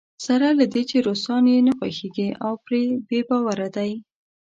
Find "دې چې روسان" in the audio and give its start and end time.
0.73-1.43